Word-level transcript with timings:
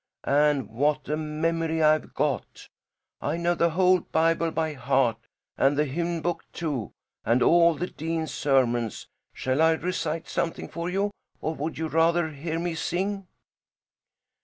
And 0.25 0.67
what 0.67 1.07
a 1.09 1.15
memory 1.15 1.83
I've 1.83 2.15
got! 2.15 2.69
I 3.21 3.37
know 3.37 3.53
the 3.53 3.69
whole 3.69 3.99
Bible 3.99 4.49
by 4.49 4.73
heart 4.73 5.27
and 5.59 5.77
the 5.77 5.85
hymn 5.85 6.23
book, 6.23 6.43
too, 6.53 6.93
and 7.23 7.43
all 7.43 7.75
the 7.75 7.85
dean's 7.85 8.33
sermons. 8.33 9.07
Shall 9.31 9.61
I 9.61 9.73
recite 9.73 10.27
something 10.27 10.67
for 10.69 10.89
you, 10.89 11.11
or 11.39 11.53
would 11.53 11.77
you 11.77 11.87
rather 11.87 12.31
hear 12.31 12.57
me 12.57 12.73
sing?" 12.73 13.27